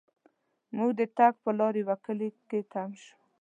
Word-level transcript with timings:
مونږ 0.75 0.91
د 0.99 1.01
تګ 1.17 1.33
پر 1.43 1.53
لار 1.59 1.73
یوه 1.81 1.95
کلي 2.05 2.29
کې 2.49 2.59
تم 2.71 2.89
شوو. 3.01 3.13